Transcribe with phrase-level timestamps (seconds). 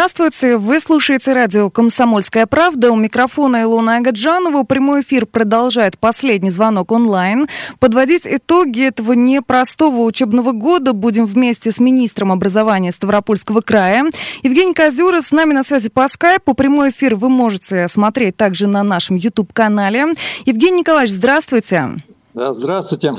[0.00, 2.90] Здравствуйте, вы слушаете радио «Комсомольская правда».
[2.90, 4.62] У микрофона Илона Агаджанова.
[4.62, 7.48] Прямой эфир продолжает последний звонок онлайн.
[7.80, 14.06] Подводить итоги этого непростого учебного года будем вместе с министром образования Ставропольского края.
[14.42, 16.54] Евгений Козюра с нами на связи по скайпу.
[16.54, 20.14] Прямой эфир вы можете смотреть также на нашем YouTube-канале.
[20.46, 21.90] Евгений Николаевич, здравствуйте.
[22.32, 23.14] Да, здравствуйте.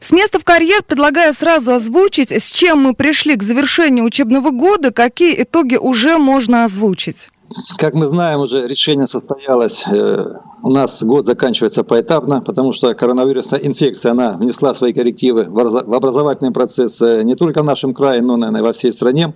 [0.00, 4.92] С места в карьер предлагаю сразу озвучить, с чем мы пришли к завершению учебного года,
[4.92, 7.30] какие итоги уже можно озвучить.
[7.78, 9.84] Как мы знаем, уже решение состоялось.
[9.86, 15.94] Э, у нас год заканчивается поэтапно, потому что коронавирусная инфекция, она внесла свои коррективы в
[15.94, 19.32] образовательный процесс э, не только в нашем крае, но, наверное, во всей стране.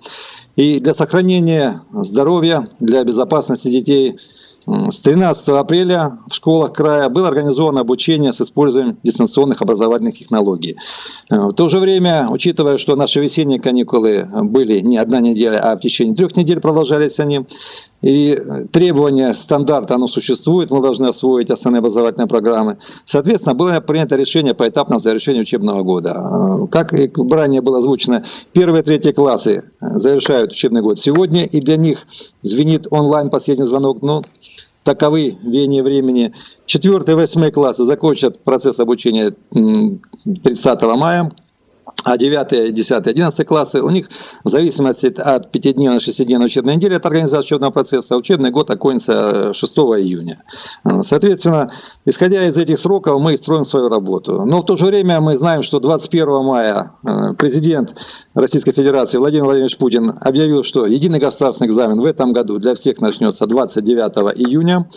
[0.57, 4.19] И для сохранения здоровья, для безопасности детей–
[4.91, 10.77] с 13 апреля в школах края было организовано обучение с использованием дистанционных образовательных технологий.
[11.29, 15.77] Э, в то же время, учитывая, что наши весенние каникулы были не одна неделя, а
[15.77, 17.47] в течение трех недель продолжались они,
[18.03, 18.41] и
[18.73, 22.79] требования стандарта, оно существует, мы должны освоить основные образовательные программы.
[23.05, 26.15] Соответственно, было принято решение по этапному завершению учебного года.
[26.15, 31.77] Э, как ранее было озвучено, первые и третьи классы завершают учебный год сегодня, и для
[31.77, 32.07] них
[32.43, 34.01] звенит онлайн последний звонок.
[34.03, 34.23] Но
[34.85, 36.33] таковы веяние времени.
[36.67, 41.33] Четвертый и восьмой классы закончат процесс обучения 30 мая
[42.05, 44.09] а 9, 10, 11 классы, у них
[44.45, 49.77] в зависимости от 5-дневной, 6-дневной учебной недели, от организации учебного процесса, учебный год окончится 6
[49.77, 50.43] июня.
[51.03, 51.71] Соответственно,
[52.05, 54.45] исходя из этих сроков, мы строим свою работу.
[54.45, 57.95] Но в то же время мы знаем, что 21 мая э, президент
[58.35, 63.01] Российской Федерации Владимир Владимирович Путин объявил, что единый государственный экзамен в этом году для всех
[63.01, 64.89] начнется 29 июня,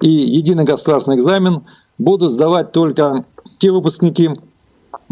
[0.00, 1.62] и единый государственный экзамен
[1.98, 3.24] будут сдавать только
[3.58, 4.30] те выпускники,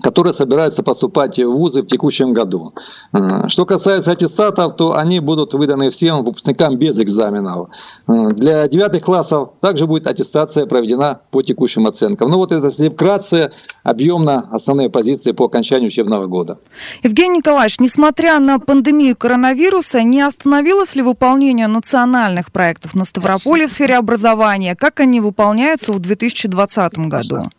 [0.03, 2.75] которые собираются поступать в вузы в текущем году.
[3.13, 7.69] Э, что касается аттестатов, то они будут выданы всем выпускникам без экзаменов.
[8.07, 12.31] Э, для девятых классов также будет аттестация проведена по текущим оценкам.
[12.31, 13.51] Ну вот это вкратце,
[13.83, 16.59] объемно основные позиции по окончанию учебного года.
[17.03, 23.71] Евгений Николаевич, несмотря на пандемию коронавируса, не остановилось ли выполнение национальных проектов на Ставрополе в
[23.71, 24.77] сфере образования?
[24.77, 27.51] Как они выполняются в 2020 году?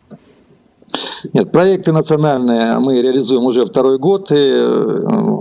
[1.32, 4.30] Нет, проекты национальные мы реализуем уже второй год.
[4.30, 5.00] И э,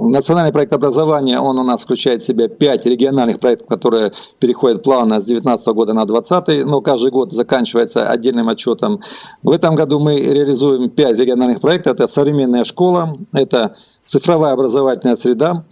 [0.09, 5.19] национальный проект образования, он у нас включает в себя пять региональных проектов, которые переходят плавно
[5.19, 9.01] с 2019 года на 2020, но каждый год заканчивается отдельным отчетом.
[9.43, 11.93] В этом году мы реализуем пять региональных проектов.
[11.93, 13.75] Это современная школа, это
[14.05, 15.63] цифровая образовательная среда,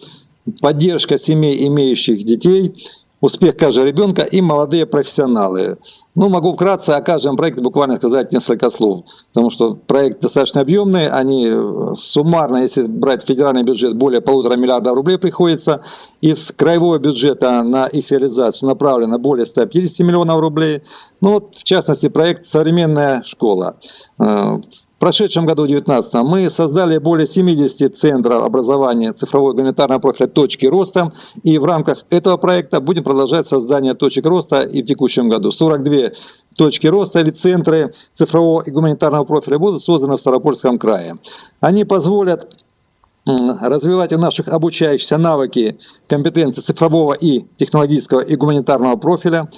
[0.61, 2.75] поддержка семей, имеющих детей,
[3.21, 5.77] успех каждого ребенка и молодые профессионалы.
[6.15, 11.09] Ну, могу вкратце о каждом проекте буквально сказать несколько слов, потому что проект достаточно объемный,
[11.09, 11.51] они
[11.95, 15.81] суммарно, если брать федеральный бюджет, более полутора миллиардов рублей приходится,
[16.21, 20.81] из краевого бюджета на их реализацию направлено более 150 миллионов рублей.
[21.21, 23.77] Ну, вот, в частности, проект «Современная школа».
[24.97, 31.13] В прошедшем году, 2019, мы создали более 70 центров образования цифрового гуманитарного профиля «Точки роста».
[31.43, 35.51] И в рамках этого проекта будем продолжать создание точек роста и в текущем году.
[35.51, 36.13] 42
[36.55, 41.17] точки роста или центры цифрового и гуманитарного профиля будут созданы в Ставропольском крае.
[41.59, 42.47] Они позволят
[43.27, 49.49] развивать у наших обучающихся навыки, компетенции цифрового и технологического и гуманитарного профиля,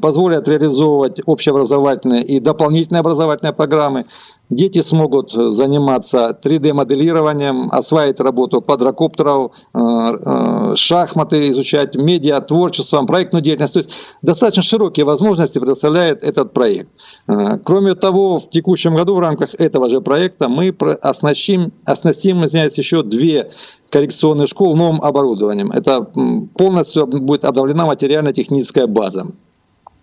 [0.00, 4.06] позволят реализовывать общеобразовательные и дополнительные образовательные программы,
[4.52, 13.72] Дети смогут заниматься 3D-моделированием, осваивать работу квадрокоптеров, э, э, шахматы изучать, медиа, творчеством, проектную деятельность.
[13.72, 16.90] То есть достаточно широкие возможности предоставляет этот проект.
[17.28, 22.76] Э, кроме того, в текущем году в рамках этого же проекта мы оснастим, оснастим извиняюсь,
[22.76, 23.52] еще две
[23.88, 25.70] коррекционные школы новым оборудованием.
[25.70, 26.06] Это
[26.58, 29.28] полностью будет обновлена материально-техническая база.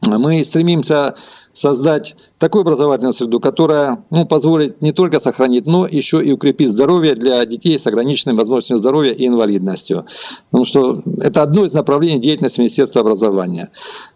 [0.07, 1.15] Мы стремимся
[1.53, 7.13] создать такую образовательную среду, которая ну, позволит не только сохранить, но еще и укрепить здоровье
[7.13, 10.05] для детей с ограниченными возможностями здоровья и инвалидностью.
[10.49, 13.69] Потому что это одно из направлений деятельности Министерства образования.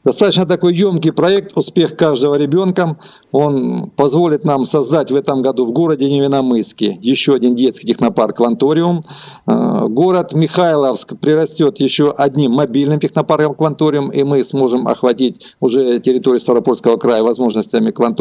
[0.06, 2.98] Достаточно такой емкий проект «Успех каждого ребенка».
[3.32, 9.04] Он позволит нам создать в этом году в городе Невиномыске еще один детский технопарк «Кванториум».
[9.48, 16.40] Э, город Михайловск прирастет еще одним мобильным технопарком «Кванториум», и мы сможем охватить уже территорию
[16.40, 18.13] Ставропольского края возможностями «Кванториума».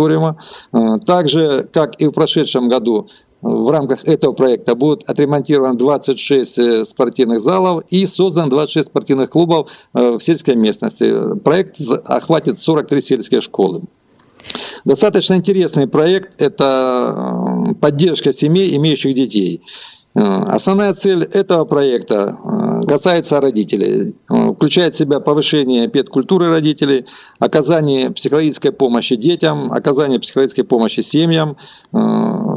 [0.73, 3.09] Э, также, как и в прошедшем году,
[3.43, 9.69] в рамках этого проекта будут отремонтированы 26 э, спортивных залов и создан 26 спортивных клубов
[9.95, 11.35] э, в сельской местности.
[11.41, 13.83] Проект охватит 43 сельские школы.
[14.85, 19.63] Достаточно интересный проект– это поддержка семей, имеющих детей.
[20.15, 22.37] Основная цель этого проекта
[22.87, 24.15] касается родителей.
[24.29, 27.07] Включает в себя повышение педкультуры родителей,
[27.39, 31.57] оказание психологической помощи детям, оказание психологической помощи семьям,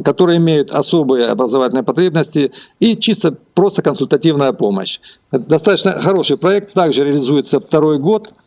[0.04, 5.00] которые имеют особые образовательные потребности и чисто просто консультативная помощь.
[5.32, 8.34] Это достаточно хороший проект, также реализуется второй год–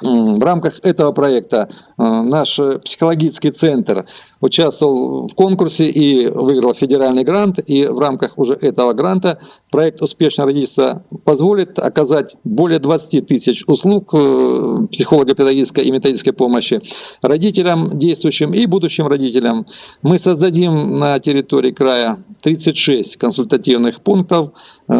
[0.00, 4.06] в рамках этого проекта э, наш психологический центр
[4.40, 7.58] участвовал в конкурсе и выиграл федеральный грант.
[7.66, 9.38] И в рамках уже этого гранта
[9.70, 16.80] проект «Успешное родительство» позволит оказать более 20 тысяч услуг э, психолого-педагогической и методической помощи
[17.22, 19.66] родителям, действующим и будущим родителям.
[20.02, 24.52] Мы создадим на территории края 36 консультативных пунктов,
[24.88, 24.94] э,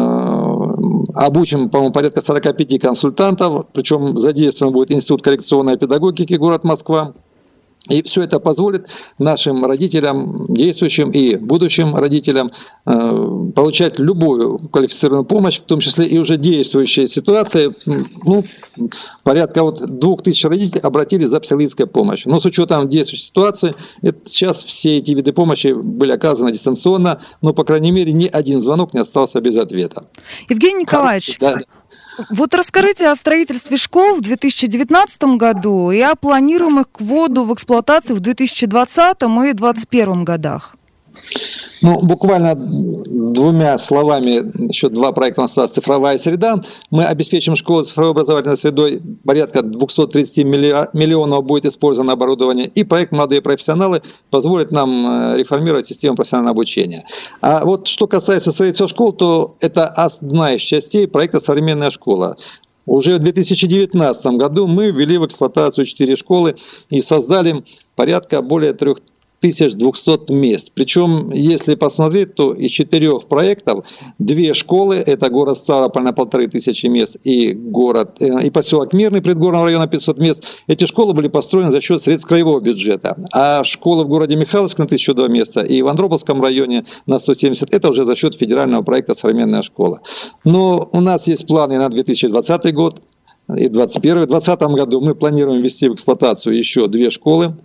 [1.13, 7.13] обучим, по-моему, порядка 45 консультантов, причем задействован будет Институт коррекционной педагогики город Москва.
[7.87, 8.87] И все это позволит
[9.17, 12.51] нашим родителям, действующим и будущим родителям,
[12.85, 17.71] э, получать любую квалифицированную помощь, в том числе и уже действующие ситуации.
[18.25, 18.43] Ну,
[19.23, 22.31] порядка вот двух тысяч родителей обратились за психологической помощью.
[22.31, 27.53] Но с учетом действующей ситуации, это, сейчас все эти виды помощи были оказаны дистанционно, но,
[27.53, 30.05] по крайней мере, ни один звонок не остался без ответа.
[30.49, 31.59] Евгений Николаевич, да.
[32.29, 38.15] Вот расскажите о строительстве школ в 2019 году и о планируемых к вводу в эксплуатацию
[38.15, 40.75] в 2020 и 2021 годах.
[41.81, 46.61] Ну, буквально двумя словами, еще два проекта у нас осталось «Цифровая среда».
[46.91, 52.65] Мы обеспечим школы цифровой образовательной средой, порядка 230 миллионов будет использовано оборудование.
[52.67, 57.05] И проект «Молодые профессионалы» позволит нам э, реформировать систему профессионального обучения.
[57.41, 62.35] А вот что касается строительства школ, то это одна из частей проекта «Современная школа».
[62.85, 66.55] Уже в 2019 году мы ввели в эксплуатацию 4 школы
[66.89, 67.63] и создали
[67.95, 68.95] порядка более 3
[69.39, 70.71] 1200 мест.
[70.73, 73.85] Причем, если посмотреть, то из четырех проектов
[74.17, 79.21] две школы, это город Ставрополь на полторы тысячи мест и город э, и поселок Мирный
[79.21, 83.17] предгорного района 500 мест, эти школы были построены за счет средств краевого бюджета.
[83.31, 87.89] А школы в городе Михайловск на 1002 места и в Андроповском районе на 170, это
[87.89, 90.01] уже за счет федерального проекта «Современная школа».
[90.43, 93.01] Но у нас есть планы на 2020 год
[93.49, 94.23] и 2021.
[94.23, 97.55] В 2020 году мы планируем ввести в эксплуатацию еще две школы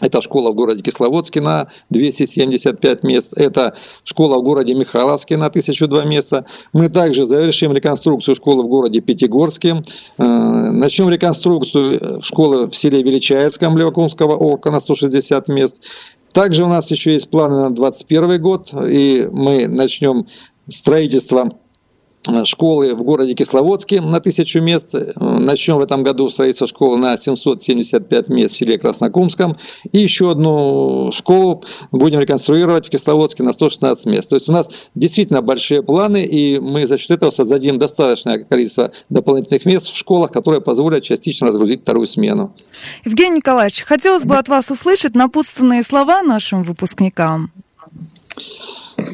[0.00, 3.32] это школа в городе Кисловодске на 275 мест.
[3.36, 3.74] Это
[4.04, 6.44] школа в городе Михайловске на 1002 места.
[6.72, 9.82] Мы также завершим реконструкцию школы в городе Пятигорске.
[10.18, 15.76] Э, начнем реконструкцию школы в селе Величаевском Левокумского округа на 160 мест.
[16.32, 20.26] Также у нас еще есть планы на 2021 год, и мы начнем
[20.68, 21.52] строительство
[22.44, 24.94] школы в городе Кисловодске на тысячу мест.
[25.16, 29.56] Начнем в этом году строительство школы на 775 мест в селе Краснокумском.
[29.92, 34.28] И еще одну школу будем реконструировать в Кисловодске на 116 мест.
[34.28, 38.92] То есть у нас действительно большие планы, и мы за счет этого создадим достаточное количество
[39.08, 42.54] дополнительных мест в школах, которые позволят частично разгрузить вторую смену.
[43.04, 47.50] Евгений Николаевич, хотелось бы от вас услышать напутственные слова нашим выпускникам.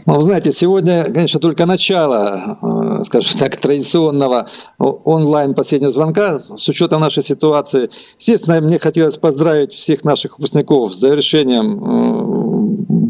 [0.06, 2.58] Ну, знаете, сегодня, конечно, только начало,
[3.00, 4.48] э, скажем так, традиционного
[4.78, 7.90] онлайн последнего звонка с учетом нашей ситуации.
[8.19, 12.55] Естественно, мне хотелось поздравить всех наших выпускников с завершением э,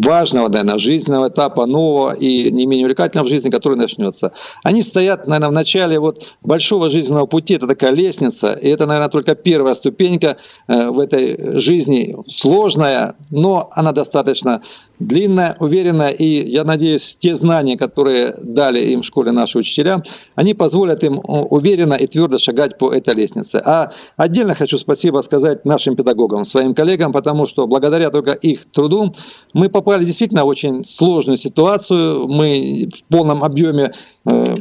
[0.04, 4.32] важного, наверное, жизненного этапа, нового и не менее увлекательного в жизни, который начнется.
[4.62, 9.10] Они стоят, наверное, в начале вот большого жизненного пути, это такая лестница, и это, наверное,
[9.10, 10.36] только первая ступенька
[10.68, 14.62] э, в этой жизни, сложная, но она достаточно
[14.98, 20.02] длинная, уверенная, и я надеюсь, те знания, которые дали им в школе наши учителя,
[20.34, 23.60] они позволят им уверенно и твердо шагать по этой лестнице.
[23.64, 29.14] А отдельно хочу спасибо сказать нашим педагогам, своим коллегам, потому что благодаря только их труду
[29.52, 32.28] мы попали действительно в очень сложную ситуацию.
[32.28, 33.92] Мы в полном объеме
[34.26, 34.56] э,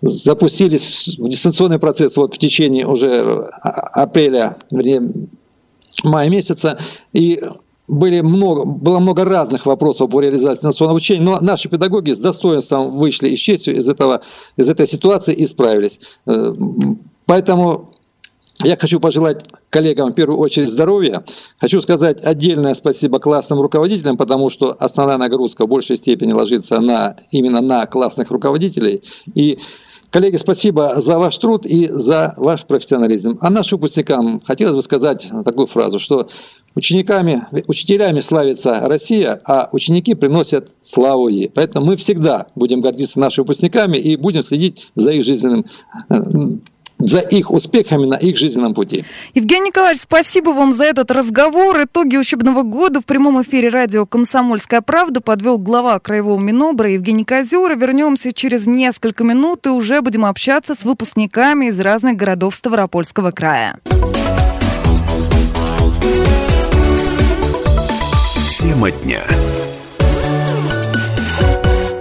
[0.00, 3.20] запустились в дистанционный процесс вот в течение уже
[3.62, 5.02] апреля, вернее,
[6.02, 6.78] мая месяца.
[7.12, 7.40] И
[7.86, 12.96] были много, было много разных вопросов по реализации дистанционного обучения, но наши педагоги с достоинством
[12.96, 14.22] вышли и с честью из, этого,
[14.56, 16.00] из этой ситуации и справились.
[16.26, 16.54] Э,
[17.26, 17.90] поэтому
[18.62, 21.24] я хочу пожелать коллегам в первую очередь здоровья.
[21.58, 27.16] Хочу сказать отдельное спасибо классным руководителям, потому что основная нагрузка в большей степени ложится на,
[27.32, 29.02] именно на классных руководителей.
[29.34, 29.58] И
[30.14, 33.36] Коллеги, спасибо за ваш труд и за ваш профессионализм.
[33.40, 36.28] А нашим выпускникам хотелось бы сказать такую фразу, что
[36.76, 41.48] Учениками, учителями славится Россия, а ученики приносят славу ей.
[41.48, 45.66] Поэтому мы всегда будем гордиться нашими выпускниками и будем следить за их жизненным,
[46.98, 49.04] за их успехами на их жизненном пути.
[49.34, 51.84] Евгений Николаевич, спасибо вам за этот разговор.
[51.84, 57.74] Итоги учебного года в прямом эфире радио «Комсомольская правда» подвел глава Краевого Минобра Евгений Козюра.
[57.74, 63.78] Вернемся через несколько минут и уже будем общаться с выпускниками из разных городов Ставропольского края.
[68.58, 69.22] Тема дня.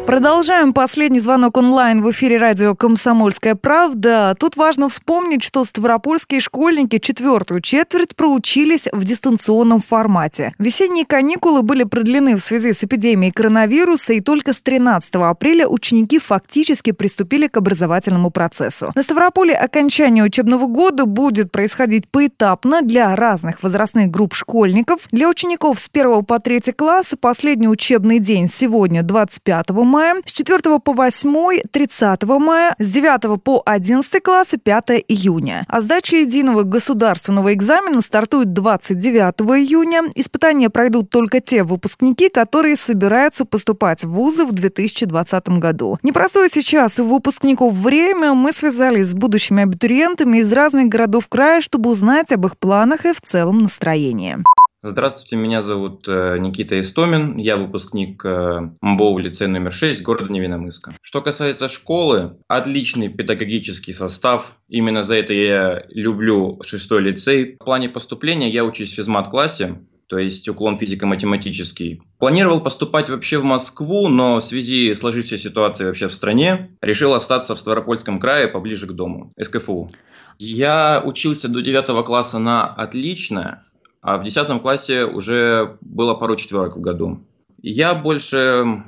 [0.05, 4.35] Продолжаем последний звонок онлайн в эфире радио «Комсомольская правда».
[4.37, 10.51] Тут важно вспомнить, что ставропольские школьники четвертую четверть проучились в дистанционном формате.
[10.59, 16.19] Весенние каникулы были продлены в связи с эпидемией коронавируса, и только с 13 апреля ученики
[16.19, 18.91] фактически приступили к образовательному процессу.
[18.95, 25.07] На Ставрополе окончание учебного года будет происходить поэтапно для разных возрастных групп школьников.
[25.13, 30.33] Для учеников с 1 по 3 класса последний учебный день сегодня, 25 мая, мая, с
[30.33, 35.65] 4 по 8 30 мая, с 9 по 11 классы 5 июня.
[35.67, 40.03] А сдача единого государственного экзамена стартует 29 июня.
[40.15, 45.99] Испытания пройдут только те выпускники, которые собираются поступать в вузы в 2020 году.
[46.01, 48.33] Непростое сейчас у выпускников время.
[48.33, 53.13] Мы связались с будущими абитуриентами из разных городов края, чтобы узнать об их планах и
[53.13, 54.39] в целом настроении.
[54.85, 60.93] Здравствуйте, меня зовут э, Никита Истомин, я выпускник э, МБОУ лицей номер 6 города Невиномыска.
[61.01, 67.55] Что касается школы, отличный педагогический состав, именно за это я люблю шестой лицей.
[67.61, 69.75] В плане поступления я учусь в физмат-классе,
[70.07, 72.01] то есть уклон физико-математический.
[72.19, 77.13] Планировал поступать вообще в Москву, но в связи с сложившейся ситуацией вообще в стране, решил
[77.13, 79.91] остаться в Ставропольском крае поближе к дому, СКФУ.
[80.39, 83.61] Я учился до 9 класса на отлично,
[84.03, 87.25] а в 10 классе уже было пару четверок в году.
[87.61, 88.83] Я больше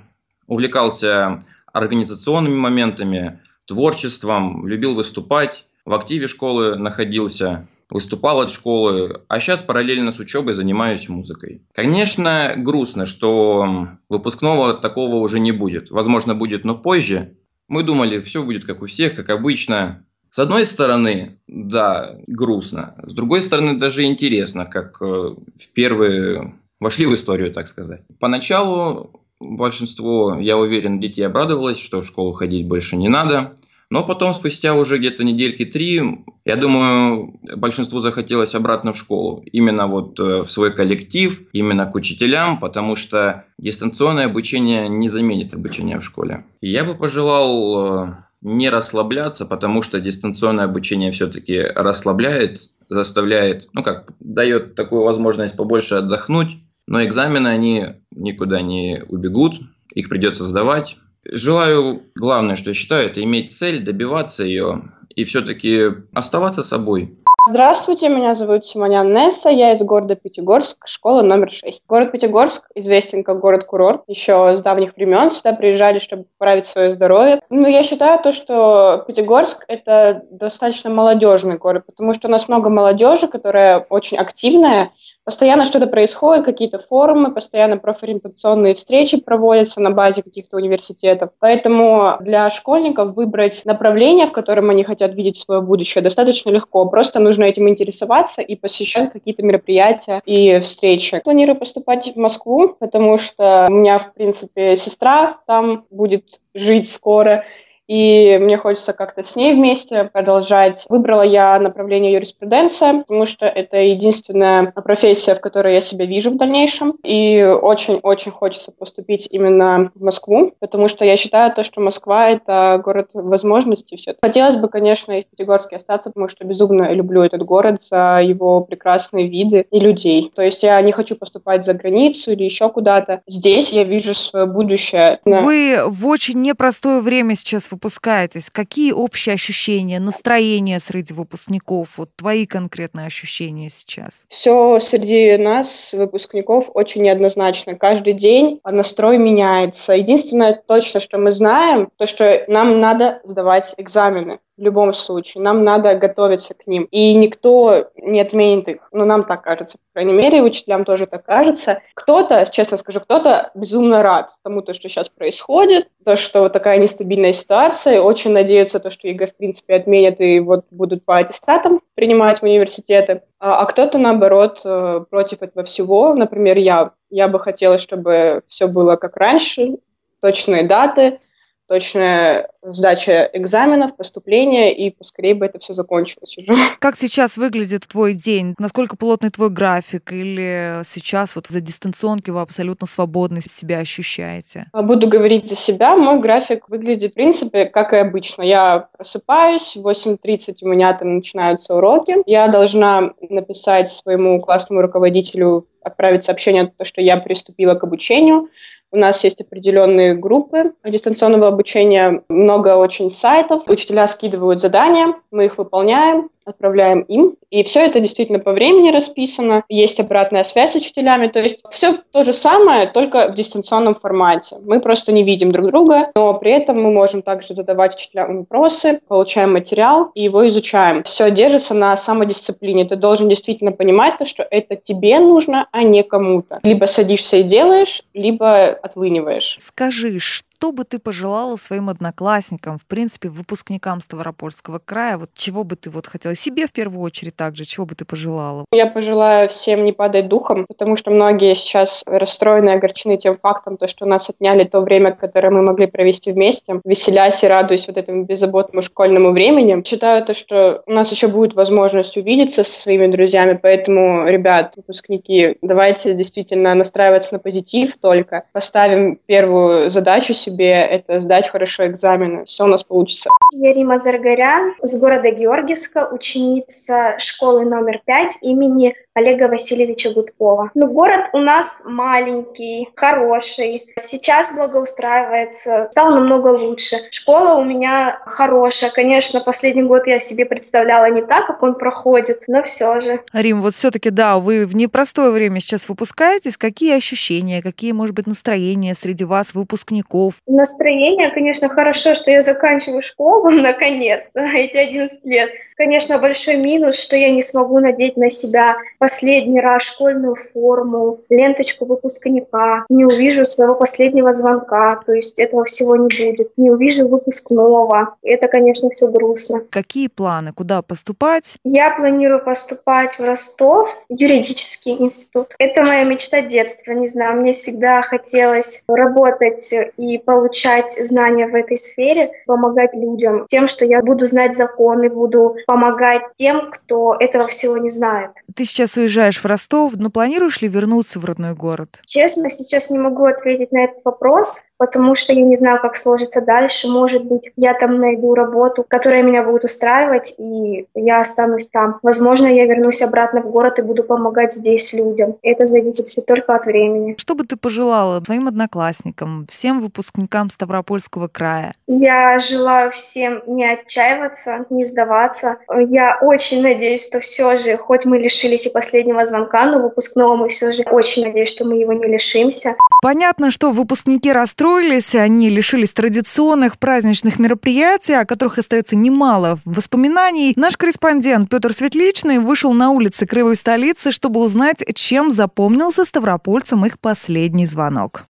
[0.45, 9.62] увлекался организационными моментами, творчеством, любил выступать, в активе школы находился, выступал от школы, а сейчас
[9.62, 11.62] параллельно с учебой занимаюсь музыкой.
[11.74, 15.91] Конечно, грустно, что выпускного такого уже не будет.
[15.91, 17.38] Возможно, будет, но позже.
[17.69, 20.05] Мы думали, все будет как у всех, как обычно.
[20.36, 22.96] С одной стороны, да, грустно.
[23.04, 28.01] С другой стороны, даже интересно, как э, в первые вошли в историю, так сказать.
[28.20, 33.54] Поначалу большинство, я уверен, детей обрадовалось, что в школу ходить больше не надо.
[33.89, 36.01] Но потом, спустя уже где-то недельки три,
[36.44, 39.42] я думаю, большинству захотелось обратно в школу.
[39.54, 45.54] Именно вот э, в свой коллектив, именно к учителям, потому что дистанционное обучение не заменит
[45.54, 46.44] обучение в школе.
[46.60, 53.84] И я бы пожелал э, не расслабляться, потому что дистанционное обучение все-таки расслабляет, заставляет, ну
[53.84, 59.56] как, дает такую возможность побольше отдохнуть, но экзамены, они никуда не убегут,
[59.94, 60.98] их придется сдавать.
[61.27, 67.18] Желаю, главное, что я считаю, это иметь цель, добиваться ее и все-таки оставаться собой.
[67.48, 71.84] Здравствуйте, меня зовут Симонян Несса, я из города Пятигорск, школа номер 6.
[71.88, 74.02] Город Пятигорск известен как город-курорт.
[74.08, 77.40] Еще с давних времен сюда приезжали, чтобы поправить свое здоровье.
[77.52, 82.72] Ну, я считаю то, что Пятигорск– это достаточно молодежный город, потому что у нас много
[82.72, 84.90] молодежи, которая очень активная,
[85.25, 91.32] постоянно что-то происходит, какие-то форумы, постоянно профориентационные встречи проводятся на базе каких-то университетов.
[91.39, 96.86] Поэтому для школьников выбрать направление, в котором они хотят видеть свое будущее, достаточно легко.
[96.86, 101.20] Просто нужно этим интересоваться и посещать какие-то мероприятия и встречи.
[101.24, 107.44] Планирую поступать в Москву, потому что у меня, в принципе, сестра там будет жить скоро,
[107.88, 110.86] и мне хочется как-то с ней вместе продолжать.
[110.89, 116.38] Выбрала я направление юриспруденция, потому что это единственная профессия, в которой я себя вижу в
[116.38, 122.30] дальнейшем, и очень-очень хочется поступить именно в Москву, потому что я считаю то, что Москва—
[122.32, 123.98] это город возможностей.
[123.98, 124.15] Все.
[124.22, 128.62] Хотелось бы, конечно, и в Пятигорске остаться, потому что безумно люблю этот город за его
[128.62, 130.32] прекрасные виды и людей.
[130.36, 133.22] То есть я не хочу поступать за границу или еще куда-то.
[133.27, 135.20] Здесь я вижу свое будущее.
[135.25, 142.46] Вы в очень непростое время сейчас выпускаетесь, какие общие ощущения, настроение среди выпускников, вот твои
[142.46, 144.25] конкретные ощущения сейчас?
[144.29, 147.75] Все среди нас, выпускников, очень неоднозначно.
[147.75, 149.94] Каждый день настрой меняется.
[149.94, 155.44] Единственное точно, что мы знаем, то, что нам надо сдавать экзамены в любом случае.
[155.44, 156.88] Нам надо готовиться к ним.
[156.92, 158.88] И никто не отменит их.
[158.92, 159.78] Но нам так кажется.
[159.78, 161.82] По крайней мере, учителям тоже так кажется.
[161.94, 166.78] Кто-то, честно скажу, кто-то безумно рад тому, то, что сейчас происходит, то, что вот такая
[166.78, 168.02] нестабильная ситуация.
[168.02, 172.44] Очень надеются, то, что ЕГЭ, в принципе, отменят и вот будут по аттестатам принимать в
[172.44, 173.22] университеты.
[173.40, 176.14] А, а кто-то, наоборот, э, против этого всего.
[176.16, 176.92] Например, я.
[177.10, 179.78] Я бы хотела, чтобы все было как раньше,
[180.20, 181.20] точные даты,
[181.67, 186.53] точная сдача экзаменов, поступление, и поскорее бы это все закончилось уже.
[186.79, 188.55] Как сейчас выглядит твой день?
[188.57, 190.12] Насколько плотный твой график?
[190.12, 194.67] Или сейчас вот за дистанционки вы абсолютно свободно себя ощущаете?
[194.74, 195.95] Буду говорить за себя.
[195.95, 198.43] Мой график выглядит, в принципе, как и обычно.
[198.43, 202.17] Я просыпаюсь, в 8.30 у меня там начинаются уроки.
[202.25, 208.50] Я должна написать своему классному руководителю отправить сообщение, что я приступила к обучению.
[208.96, 213.64] У нас есть определенные группы дистанционного обучения, много очень сайтов.
[213.68, 217.36] Учителя скидывают задания, мы их выполняем, отправляем им.
[217.50, 219.64] И все это действительно по времени расписано.
[219.70, 221.28] Есть обратная связь с учителями.
[221.28, 224.58] То есть все то же самое, только в дистанционном формате.
[224.64, 229.00] Мы просто не видим друг друга, но при этом мы можем также задавать учителям вопросы,
[229.08, 231.04] получаем материал и его изучаем.
[231.04, 232.86] Все держится на самодисциплине.
[232.86, 236.60] Ты должен действительно понимать то, что это тебе нужно, а не кому-то.
[236.64, 239.58] Либо садишься и делаешь, либо отлыниваешь.
[239.62, 245.18] Скажи, что бы ты пожелала своим одноклассникам, в принципе, выпускникам Ставропольского края?
[245.18, 248.66] Вот чего бы ты вот хотела себе в первую очередь также, чего бы ты пожелала?
[248.72, 253.78] Я пожелаю всем не падать духом, потому что многие сейчас расстроены и огорчены тем фактом,
[253.78, 257.88] то, что у нас отняли то время, которое мы могли провести вместе, веселясь и радуясь
[257.88, 259.82] вот этому беззаботному школьному времени.
[259.86, 265.58] Считаю то, что у нас еще будет возможность увидеться со своими друзьями, поэтому, ребят, выпускники,
[265.62, 272.64] давайте действительно настраиваться на позитив только, поставим первую задачу себе, это сдать хорошо экзамены, все
[272.64, 273.30] у нас получится.
[273.54, 280.72] Я Рима Заргарян с города Георгиевска, ученица школы номер пять имени Олега Васильевича Гудкова.
[280.75, 283.81] Ну, город у нас маленький, хороший.
[283.95, 286.98] Сейчас благоустраивается, стал намного лучше.
[287.12, 288.91] Школа у меня хорошая.
[288.91, 293.22] Конечно, последний год я себе представляла не так, как он проходит, но все же.
[293.31, 296.57] Рим, вот все-таки, да, вы в непростое время сейчас выпускаетесь.
[296.57, 300.41] Какие ощущения, какие, может быть, настроения среди вас, выпускников?
[300.45, 305.51] Настроение, конечно, хорошо, что я заканчиваю школу, наконец-то, эти 11 лет.
[305.77, 308.75] Конечно, большой минус, что я не смогу надеть на себя
[309.06, 315.96] последний раз школьную форму, ленточку выпускника, не увижу своего последнего звонка, то есть этого всего
[315.96, 318.15] не будет, не увижу выпускного.
[318.24, 319.62] Это, конечно, все грустно.
[319.70, 320.54] Какие планы?
[320.54, 321.58] Куда поступать?
[321.63, 325.54] Я планирую поступать в Ростов, юридический институт.
[325.60, 331.78] Это моя мечта детства, не знаю, мне всегда хотелось работать и получать знания в этой
[331.78, 337.78] сфере, помогать людям тем, что я буду знать законы, буду помогать тем, кто этого всего
[337.78, 338.32] не знает.
[338.56, 341.99] Ты сейчас уезжаешь в Ростов, но планируешь ли вернуться в родной город?
[342.05, 346.41] Честно, сейчас не могу ответить на этот вопрос, потому что я не знаю, как сложится
[346.41, 346.88] дальше.
[346.88, 351.99] Может быть, я там найду работу, которая меня будет устраивать, и я останусь там.
[352.01, 355.38] Возможно, я вернусь обратно в город и буду помогать здесь людям.
[355.41, 357.15] Это зависит все только от времени.
[357.17, 361.73] Что бы ты пожелала своим одноклассникам, всем выпускникам Ставропольского края?
[361.88, 365.58] Я желаю всем не отчаиваться, не сдаваться.
[365.88, 370.50] Я очень надеюсь, что все же, хоть мы лишились и последнего звонка, но выпускного мы
[370.50, 372.76] все же очень надеюсь, что мы его не лишимся.
[373.02, 380.54] Понятно, что выпускники расстроились, они лишились традиционных праздничных мероприятий, о которых остается немало воспоминаний.
[380.56, 387.00] Наш корреспондент Петр Светличный вышел на улицы Крымой столицы, чтобы узнать, чем запомнился ставропольцам их
[387.00, 388.26] последний звонок.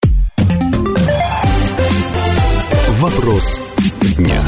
[3.00, 3.60] Вопрос
[4.14, 4.40] дня.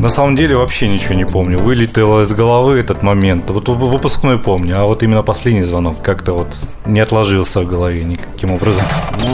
[0.00, 1.58] На самом деле вообще ничего не помню.
[1.58, 3.50] Вылетело из головы этот момент.
[3.50, 8.52] Вот выпускной помню, а вот именно последний звонок как-то вот не отложился в голове никаким
[8.52, 8.86] образом.
[9.20, 9.26] Ну,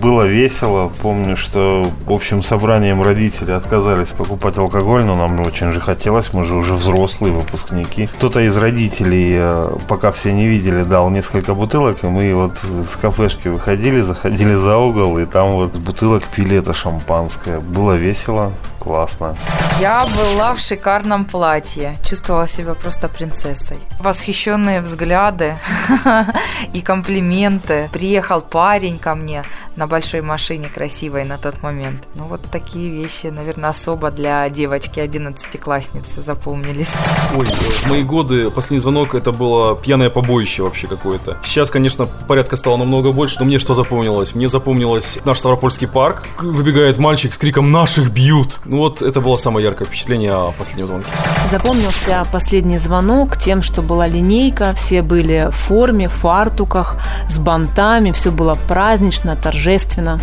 [0.00, 0.92] было весело.
[1.02, 6.32] Помню, что общим собранием родители отказались покупать алкоголь, но нам очень же хотелось.
[6.32, 8.06] Мы же уже взрослые выпускники.
[8.06, 12.94] Кто-то из родителей, э, пока все не видели, дал несколько бутылок, и мы вот с
[12.94, 17.58] кафешки выходили, заходили за угол, и там вот бутылок пили это шампанское.
[17.58, 18.52] Было весело
[18.86, 19.36] классно.
[19.80, 21.96] Я была в шикарном платье.
[22.08, 23.78] Чувствовала себя просто принцессой.
[24.00, 25.56] Восхищенные взгляды
[26.72, 27.88] и комплименты.
[27.92, 29.42] Приехал парень ко мне
[29.74, 32.06] на большой машине красивой на тот момент.
[32.14, 36.92] Ну вот такие вещи, наверное, особо для девочки 11-классницы запомнились.
[37.36, 41.38] Ой, в мои годы последний звонок это было пьяное побоище вообще какое-то.
[41.44, 44.34] Сейчас, конечно, порядка стало намного больше, но мне что запомнилось?
[44.34, 46.24] Мне запомнилось наш Ставропольский парк.
[46.40, 50.86] Выбегает мальчик с криком «Наших бьют!» Ну вот это было самое яркое впечатление о последнем
[50.86, 51.08] звонке.
[51.50, 56.96] Запомнился последний звонок тем, что была линейка, все были в форме, в фартуках,
[57.30, 60.20] с бантами, все было празднично, торжественно.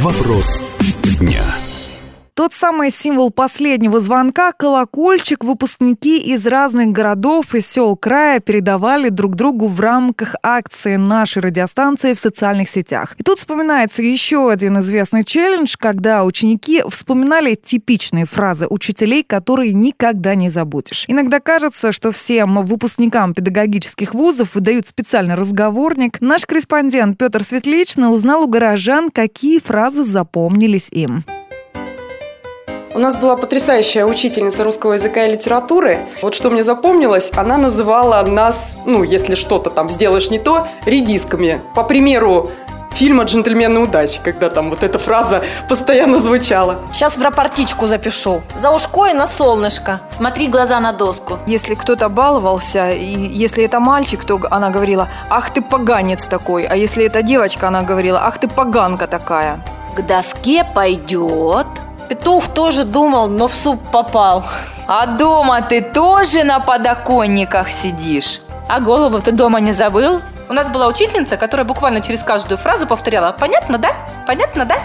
[0.00, 0.62] Вопрос
[1.20, 1.42] дня.
[2.38, 9.34] Тот самый символ последнего звонка, колокольчик, выпускники из разных городов и сел края передавали друг
[9.34, 13.16] другу в рамках акции нашей радиостанции в социальных сетях.
[13.18, 20.36] И тут вспоминается еще один известный челлендж, когда ученики вспоминали типичные фразы учителей, которые никогда
[20.36, 21.06] не забудешь.
[21.08, 26.20] Иногда кажется, что всем выпускникам педагогических вузов выдают специальный разговорник.
[26.20, 31.24] Наш корреспондент Петр Светличный узнал у горожан, какие фразы запомнились им.
[32.94, 35.98] У нас была потрясающая учительница русского языка и литературы.
[36.22, 41.60] Вот что мне запомнилось, она называла нас, ну, если что-то там сделаешь не то, редисками.
[41.74, 42.50] По примеру,
[42.92, 46.80] фильма «Джентльмены удачи», когда там вот эта фраза постоянно звучала.
[46.92, 48.40] Сейчас в рапортичку запишу.
[48.56, 50.00] За ушко и на солнышко.
[50.08, 51.38] Смотри глаза на доску.
[51.46, 56.74] Если кто-то баловался, и если это мальчик, то она говорила «Ах ты поганец такой», а
[56.74, 59.62] если это девочка, она говорила «Ах ты поганка такая».
[59.96, 61.66] К доске пойдет,
[62.08, 64.44] Петух тоже думал, но в суп попал.
[64.86, 68.40] А дома ты тоже на подоконниках сидишь?
[68.66, 70.22] А голову ты дома не забыл?
[70.48, 73.90] У нас была учительница, которая буквально через каждую фразу повторяла «Понятно, да?
[74.26, 74.76] Понятно, да?»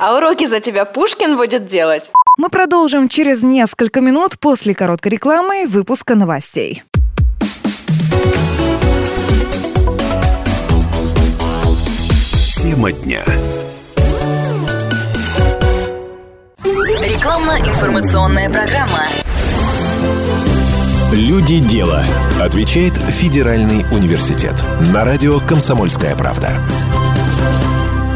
[0.00, 2.10] А уроки за тебя Пушкин будет делать.
[2.38, 6.82] Мы продолжим через несколько минут после короткой рекламы выпуска новостей.
[12.56, 13.22] Тема дня.
[17.22, 19.06] Рекламно-информационная программа.
[21.12, 22.02] Люди дела.
[22.40, 24.54] Отвечает Федеральный университет.
[24.92, 26.50] На радио «Комсомольская правда».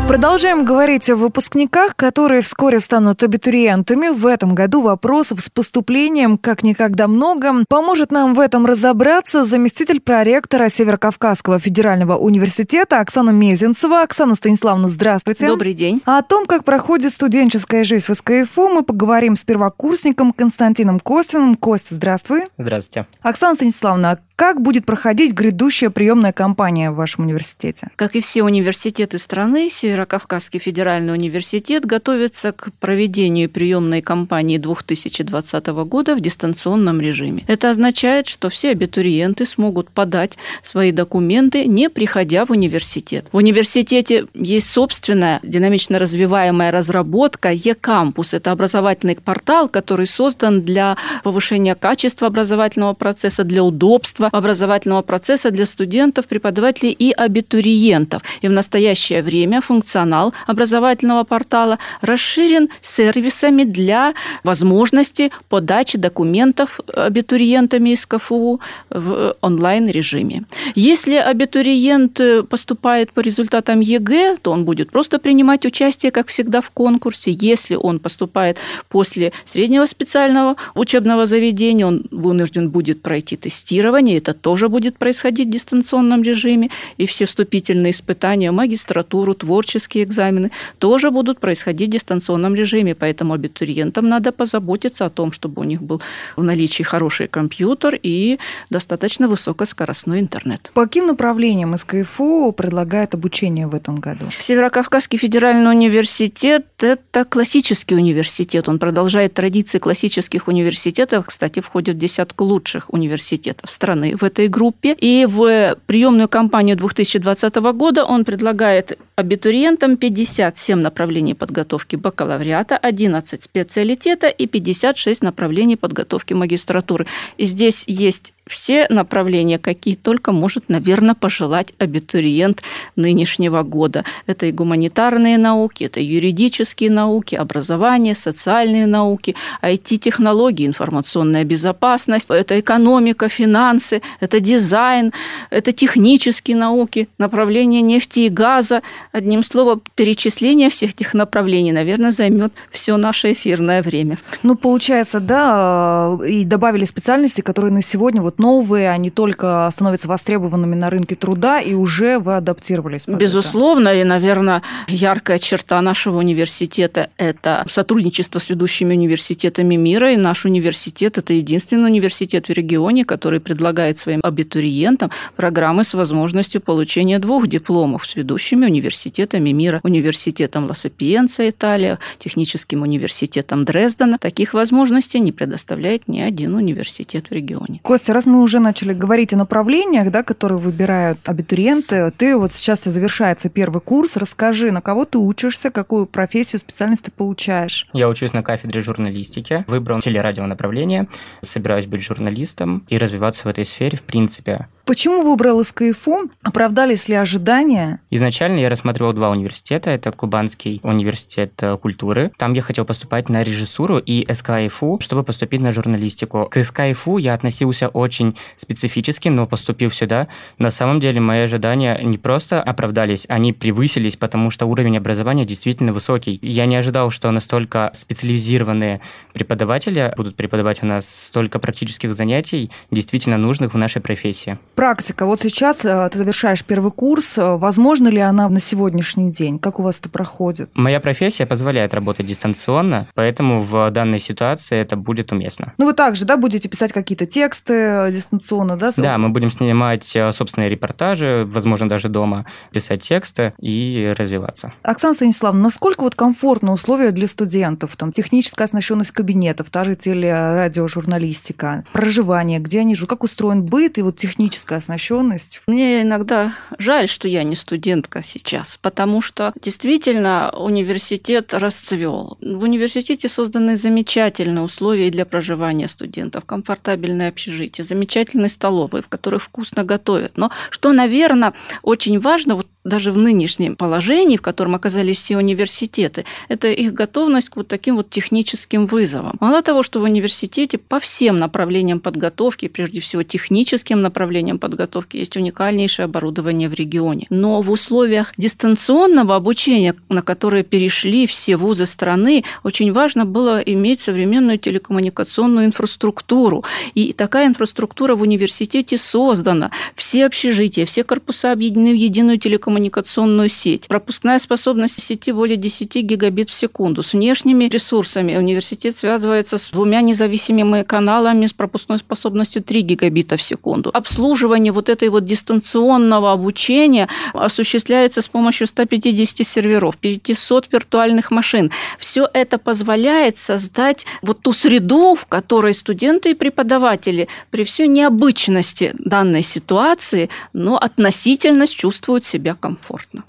[0.09, 4.09] Продолжаем говорить о выпускниках, которые вскоре станут абитуриентами.
[4.09, 7.65] В этом году вопросов с поступлением как никогда много.
[7.69, 14.03] Поможет нам в этом разобраться заместитель проректора Северокавказского федерального университета Оксана Мезенцева.
[14.03, 15.49] Оксана Станиславовна, здравствуйте.
[15.49, 16.01] Добрый день.
[16.07, 21.57] А о том, как проходит студенческая жизнь в СКФУ, мы поговорим с первокурсником Константином Костиным.
[21.57, 22.45] Костя, здравствуй.
[22.59, 23.09] Здравствуйте.
[23.23, 27.89] Оксана Станиславовна, как будет проходить грядущая приемная кампания в вашем университете?
[27.97, 36.15] Как и все университеты страны, Северокавказский федеральный университет готовится к проведению приемной кампании 2020 года
[36.15, 37.45] в дистанционном режиме.
[37.49, 43.27] Это означает, что все абитуриенты смогут подать свои документы, не приходя в университет.
[43.33, 48.35] В университете есть собственная динамично развиваемая разработка e-кампус.
[48.35, 55.67] Это образовательный портал, который создан для повышения качества образовательного процесса, для удобства образовательного процесса для
[55.67, 58.23] студентов, преподавателей и абитуриентов.
[58.41, 68.07] И в настоящее время функционал образовательного портала расширен сервисами для возможности подачи документов абитуриентами из
[68.07, 68.61] КФУ
[68.91, 70.45] в онлайн-режиме.
[70.75, 76.71] Если абитуриент поступает по результатам ЕГЭ, то он будет просто принимать участие, как всегда, в
[76.71, 77.31] конкурсе.
[77.31, 78.59] Если он поступает
[78.89, 85.51] после среднего специального учебного заведения, он вынужден будет пройти тестирование, это тоже будет происходить в
[85.51, 92.95] дистанционном режиме, и все вступительные испытания, магистратуру, творческие экзамены тоже будут происходить в дистанционном режиме,
[92.95, 96.01] поэтому абитуриентам надо позаботиться о том, чтобы у них был
[96.37, 98.39] в наличии хороший компьютер и
[98.71, 100.71] достаточно высокоскоростной интернет.
[100.75, 104.27] По каким направлениям СКФУ предлагает обучение в этом году?
[104.39, 108.69] Северокавказский федеральный университет– это классический университет.
[108.69, 114.97] Он продолжает традиции классических университетов, кстати, входит в десятку лучших университетов страны в этой группе.
[115.01, 124.29] И в приемную кампанию 2020 года он предлагает абитуриентам 57 направлений подготовки бакалавриата, 11 специалитета
[124.29, 127.07] и 56 направлений подготовки магистратуры.
[127.39, 132.63] И здесь есть все направления, какие только может, наверное, пожелать абитуриент
[132.95, 134.05] нынешнего года.
[134.27, 143.29] Это и гуманитарные науки, это юридические науки, образование, социальные науки, IT-технологии, информационная безопасность, это экономика,
[143.29, 145.13] финансы, это дизайн,
[145.51, 148.83] это технические науки, направление нефти и газа.
[149.13, 154.19] Одним словом, перечисление всех этих направлений, наверное, займет все наше эфирное время.
[154.43, 160.75] Ну, получается, да, и добавили специальности, которые на сегодня вот новые, они только становятся востребованными
[160.75, 163.05] на рынке труда, и уже вы адаптировались.
[163.07, 164.01] Безусловно, это.
[164.01, 171.19] и, наверное, яркая черта нашего университета– это сотрудничество с ведущими университетами мира, и наш университет–
[171.19, 178.07] это единственный университет в регионе, который предлагает своим абитуриентам программы с возможностью получения двух дипломов
[178.07, 184.19] с ведущими университетами мира, университетом Ла-Сапиенца Италия, техническим университетом Дрездена.
[184.19, 187.81] Таких возможностей не предоставляет ни один университет в регионе.
[187.83, 192.13] Костя, раз мы уже начали говорить о направлениях, да, которые выбирают абитуриенты.
[192.17, 194.17] Ты вот сейчас завершается первый курс.
[194.17, 197.89] Расскажи, на кого ты учишься, какую профессию, специальность ты получаешь?
[197.93, 201.09] Я учусь на кафедре журналистики, выбрал телерадио направление,
[201.41, 204.69] собираюсь быть журналистом и развиваться в этой сфере в принципе.
[204.87, 206.31] Почему выбрал СКФУ?
[206.45, 207.99] Оправдались ли ожидания?
[208.09, 209.91] Изначально я рассматривал два университета.
[209.91, 212.31] Это Кубанский университет э, культуры.
[212.39, 216.49] Там я хотел поступать на режиссуру и СКФУ, чтобы поступить на журналистику.
[216.49, 222.17] К СКФУ я относился очень специфически, но поступив сюда, на самом деле мои ожидания не
[222.17, 226.39] просто оправдались, они превысились, потому что уровень образования действительно высокий.
[226.43, 229.01] Я не ожидал, что настолько специализированные
[229.33, 234.61] преподаватели будут преподавать у нас столько практических занятий, действительно нужных в нашей профессии.
[234.77, 235.25] Практика.
[235.25, 237.39] Вот сейчас э, ты завершаешь первый курс.
[237.39, 239.59] Э, возможно ли она на сегодняшний день?
[239.59, 240.69] Как у вас это проходит?
[240.75, 245.73] Моя профессия позволяет работать дистанционно, поэтому в данной ситуации это будет уместно.
[245.79, 248.93] Ну, вы также, да, будете писать какие-то тексты э, дистанционно, да?
[248.99, 254.75] Да, мы будем снимать собственные репортажи, возможно, даже дома писать тексты и развиваться.
[254.83, 257.97] Оксана Станиславовна, насколько вот комфортные условия для студентов?
[257.97, 264.03] Там техническая оснащенность кабинетов, та же телерадиожурналистика, проживание, где они живут, как устроен быт и
[264.03, 264.19] вот
[264.67, 265.63] техническая оснащенность.
[265.67, 272.37] Мне иногда жаль, что я не студентка сейчас, потому что действительно университет расцвел.
[272.41, 279.85] В университете созданы замечательные условия для проживания студентов, комфортабельное общежитие, замечательные столовые, в которых вкусно
[279.85, 280.37] готовят.
[280.37, 281.53] Но что, наверное,
[281.83, 287.51] очень важно, вот даже в нынешнем положении, в котором оказались все университеты, это их готовность
[287.51, 289.37] к вот таким вот техническим вызовам.
[289.41, 295.37] Мало того, что в университете по всем направлениям подготовки, прежде всего техническим направлениям подготовки, есть
[295.37, 297.27] уникальнейшее оборудование в регионе.
[297.31, 304.01] Но в условиях дистанционного обучения, на которое перешли все вузы страны, очень важно было иметь
[304.01, 306.65] современную телекоммуникационную инфраструктуру.
[306.95, 309.71] И такая инфраструктура в университете создана.
[309.95, 313.89] Все общежития, все корпуса объединены в единую телекоммуникационную коммуникационную сеть.
[313.89, 317.03] Пропускная способность сети более 10 гигабит в секунду.
[317.03, 323.43] С внешними ресурсами университет связывается с двумя независимыми каналами с пропускной способностью 3 гигабита в
[323.43, 323.91] секунду.
[323.95, 331.71] Обслуживание вот этой вот дистанционного обучения осуществляется с помощью 150 серверов, 500 виртуальных машин.
[331.99, 338.93] Все это позволяет создать вот ту среду, в которой студенты и преподаватели при всей необычности
[338.99, 342.66] данной ситуации, но относительно чувствуют себя комфортно.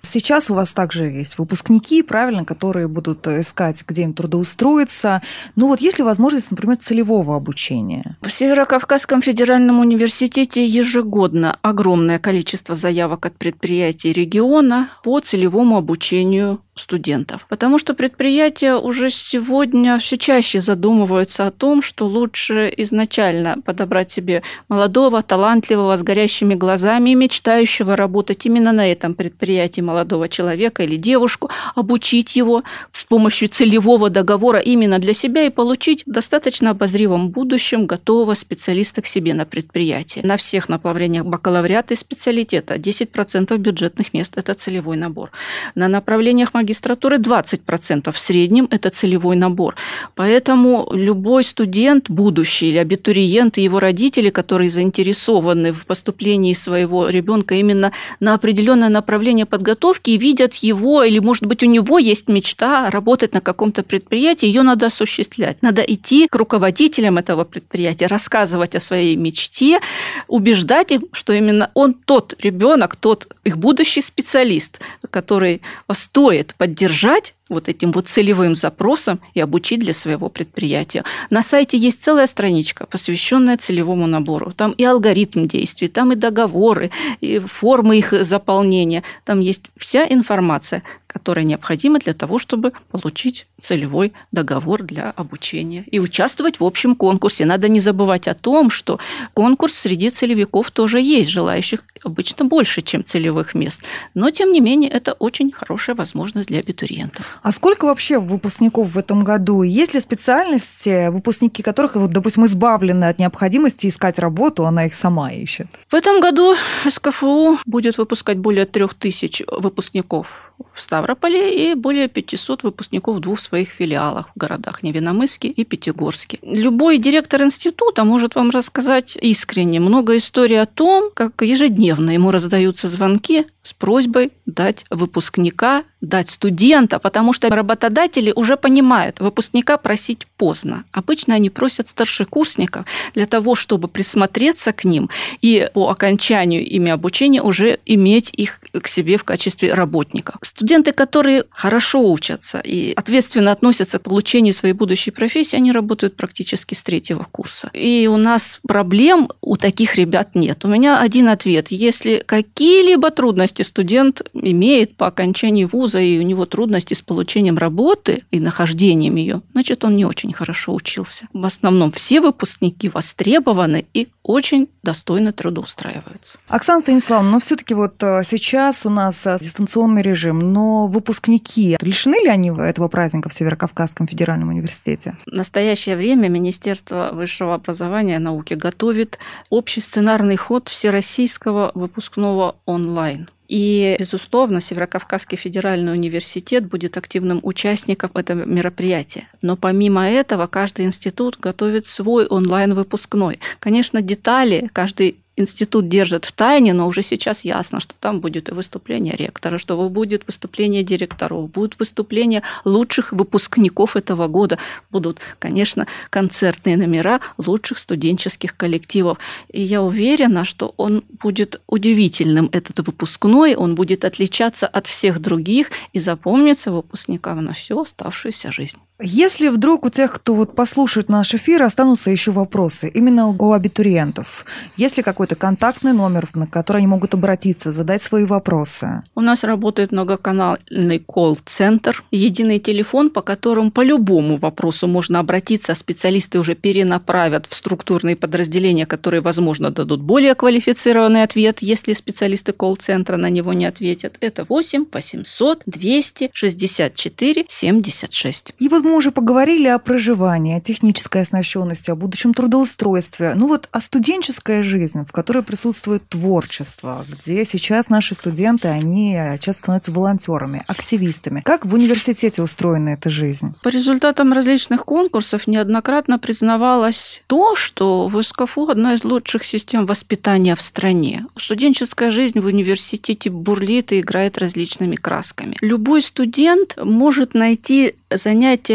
[0.01, 5.21] Сейчас у вас также есть выпускники, правильно, которые будут искать, где им трудоустроиться.
[5.55, 8.17] Ну вот есть ли возможность, например, целевого обучения?
[8.21, 17.45] В Северо-Кавказском федеральном университете ежегодно огромное количество заявок от предприятий региона по целевому обучению студентов.
[17.49, 24.43] Потому что предприятия уже сегодня все чаще задумываются о том, что лучше изначально подобрать себе
[24.69, 30.97] молодого, талантливого, с горящими глазами и мечтающего работать именно на этом предприятии молодого человека или
[30.97, 37.29] девушку, обучить его с помощью целевого договора именно для себя и получить в достаточно обозримом
[37.29, 40.21] будущем готового специалиста к себе на предприятии.
[40.23, 45.31] На всех направлениях бакалавриата и специалитета 10% бюджетных мест– это целевой набор.
[45.75, 48.11] На направлениях магистратуры магистратуры 20%.
[48.11, 49.75] В среднем это целевой набор.
[50.15, 57.55] Поэтому любой студент, будущий или абитуриент и его родители, которые заинтересованы в поступлении своего ребенка
[57.55, 62.89] именно на определенное направление подготовки и видят его, или, может быть, у него есть мечта
[62.89, 65.61] работать на каком-то предприятии, ее надо осуществлять.
[65.61, 69.79] Надо идти к руководителям этого предприятия, рассказывать о своей мечте,
[70.27, 75.61] убеждать им, что именно он тот ребенок, тот их будущий специалист, который
[75.93, 81.03] стоит поддержать вот этим вот целевым запросом и обучить для своего предприятия.
[81.29, 84.53] На сайте есть целая страничка, посвященная целевому набору.
[84.53, 86.91] Там и алгоритм действий, там и договоры,
[87.21, 89.03] и формы их заполнения.
[89.23, 90.83] Там есть вся информация,
[91.17, 97.43] которая необходима для того, чтобы получить целевой договор для обучения и участвовать в общем конкурсе.
[97.45, 98.99] Надо не забывать о том, что
[99.33, 103.81] конкурс среди целевиков тоже есть, желающих обычно больше, чем целевых мест.
[104.13, 107.39] Но, тем не менее, это очень хорошая возможность для абитуриентов.
[107.41, 109.63] А сколько вообще выпускников в этом году?
[109.63, 115.31] Есть ли специальности, выпускники которых, вот, допустим, избавлены от необходимости искать работу, она их сама
[115.31, 115.65] ищет?
[115.89, 116.53] В этом году
[116.87, 123.39] СКФУ будет выпускать более трех тысяч выпускников в Ставрополе и более 500 выпускников в двух
[123.39, 126.37] своих филиалах в городах Невиномыске и Пятигорске.
[126.41, 132.89] Любой директор института может вам рассказать искренне много историй о том, как ежедневно ему раздаются
[132.89, 140.85] звонки с просьбой дать выпускника дать студента, потому что работодатели уже понимают, выпускника просить поздно.
[140.91, 145.09] Обычно они просят старшекурсников для того, чтобы присмотреться к ним
[145.41, 150.35] и по окончанию ими обучения уже иметь их к себе в качестве работников.
[150.41, 156.73] Студенты, которые хорошо учатся и ответственно относятся к получению своей будущей профессии, они работают практически
[156.73, 157.69] с третьего курса.
[157.73, 160.63] И у нас проблем у таких ребят нет.
[160.65, 161.67] У меня один ответ.
[161.69, 168.23] Если какие-либо трудности студент имеет по окончании вуза, и у него трудности с получением работы
[168.31, 171.27] и нахождением ее, значит, он не очень хорошо учился.
[171.33, 176.39] В основном все выпускники востребованы и очень достойно трудоустраиваются.
[176.47, 182.15] Оксана Станиславовна, но все-таки вот э, сейчас у нас э, дистанционный режим, но выпускники, лишены
[182.23, 185.17] ли они этого праздника в Северокавказском федеральном университете?
[185.25, 189.17] В настоящее время Министерство высшего образования и науки готовит
[189.49, 193.29] общий сценарный ход всероссийского выпускного онлайн.
[193.47, 199.27] И, безусловно, Северокавказский федеральный университет будет активным участником этого мероприятия.
[199.41, 203.39] Но помимо этого, каждый институт готовит свой онлайн-выпускной.
[203.59, 208.53] Конечно, детали каждый институт держит в тайне, но уже сейчас ясно, что там будет и
[208.53, 214.57] выступление ректора, что будет выступление директоров, будут выступления лучших выпускников этого года,
[214.91, 219.19] будут, конечно, концертные номера лучших студенческих коллективов.
[219.49, 225.69] И я уверена, что он будет удивительным, этот выпускной, он будет отличаться от всех других
[225.93, 228.79] и запомнится выпускникам на всю оставшуюся жизнь.
[228.99, 234.43] Если вдруг у тех, кто вот послушает наш эфир, останутся еще вопросы именно у абитуриентов,
[234.75, 239.03] есть ли какой-то контактный номер, на который они могут обратиться, задать свои вопросы?
[239.13, 245.75] У нас работает многоканальный колл-центр, единый телефон, по которому по любому вопросу можно обратиться, а
[245.75, 253.17] специалисты уже перенаправят в структурные подразделения, которые, возможно, дадут более квалифицированный ответ, если специалисты колл-центра
[253.17, 254.17] на него не ответят.
[254.21, 258.55] Это 8 800 200 64 76.
[258.57, 263.33] И вот мы уже поговорили о проживании, о технической оснащенности, о будущем трудоустройстве.
[263.35, 269.61] Ну вот о студенческой жизни, в которой присутствует творчество, где сейчас наши студенты, они часто
[269.61, 271.41] становятся волонтерами, активистами.
[271.45, 273.53] Как в университете устроена эта жизнь?
[273.61, 280.55] По результатам различных конкурсов неоднократно признавалось то, что в СКФУ одна из лучших систем воспитания
[280.55, 281.25] в стране.
[281.37, 285.57] Студенческая жизнь в университете бурлит и играет различными красками.
[285.61, 287.95] Любой студент может найти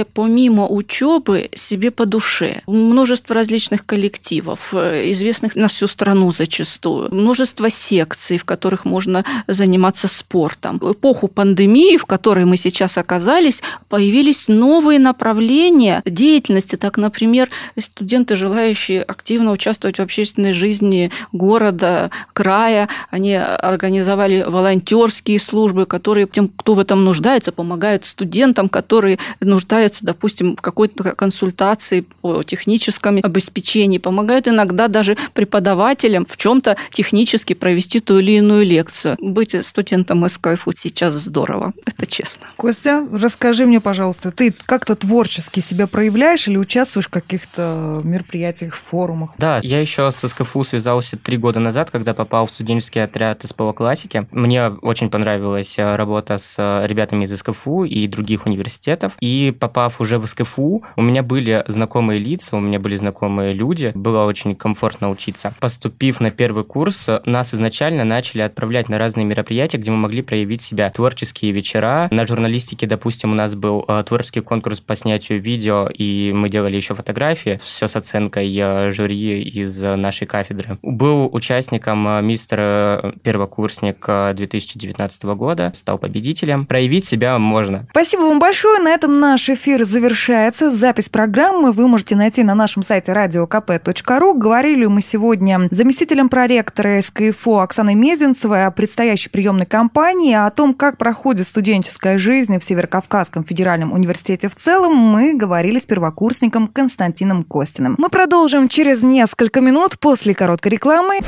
[0.05, 2.63] помимо учебы себе по душе.
[2.67, 7.15] Множество различных коллективов, э, известных на всю страну зачастую.
[7.15, 10.79] Множество секций, в которых можно заниматься спортом.
[10.79, 16.77] В эпоху пандемии, в которой мы сейчас оказались, появились новые направления деятельности.
[16.77, 25.87] Так, например, студенты, желающие активно участвовать в общественной жизни города, края, они организовали волонтерские службы,
[25.87, 32.43] которые тем, кто в этом нуждается, помогают студентам, которые нуждаются, допустим, в какой-то консультации по
[32.43, 39.17] техническому обеспечению, помогают иногда даже преподавателям в чем-то технически провести ту или иную лекцию.
[39.21, 42.47] Быть студентом СКФУ сейчас здорово, это честно.
[42.57, 49.31] Костя, расскажи мне, пожалуйста, ты как-то творчески себя проявляешь или участвуешь в каких-то мероприятиях, форумах?
[49.39, 53.73] Да, я еще с СКФУ связался три года назад, когда попал в студенческий отряд СПО
[53.73, 54.27] классики.
[54.31, 59.13] Мне очень понравилась э, работа с э, ребятами из СКФУ и других университетов.
[59.21, 63.91] И попав уже в СКФУ, у меня были знакомые лица, у меня были знакомые люди,
[63.97, 65.55] было очень комфортно учиться.
[65.59, 70.63] Поступив на первый курс, нас изначально начали отправлять на разные мероприятия, где мы могли проявить
[70.63, 70.89] себя.
[70.91, 72.07] Творческие вечера.
[72.13, 76.77] На журналистике, допустим, у нас был э, творческий конкурс по снятию видео, и мы делали
[76.77, 80.79] еще фотографии, все с оценкой э, жюри из нашей кафедры.
[80.83, 86.67] Был участником э, мистер первокурсник 2019 года, стал победителем.
[86.67, 87.89] Проявить себя можно.
[87.91, 88.81] Спасибо вам большое.
[88.81, 90.71] На этом наш эфир завершается.
[90.71, 94.35] Запись программы вы можете найти на нашем сайте radiokp.ru.
[94.39, 100.75] Говорили мы сегодня с заместителем проректора СКФО Оксаной Мезенцевой о предстоящей приемной кампании, о том,
[100.75, 107.43] как проходит студенческая жизнь в Северокавказском федеральном университете в целом, мы говорили с первокурсником Константином
[107.43, 107.97] Костиным.
[107.99, 111.21] Мы продолжим через несколько минут после короткой рекламы.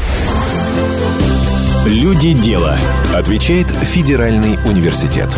[1.86, 2.76] Люди дела.
[3.14, 5.28] Отвечает Федеральный университет.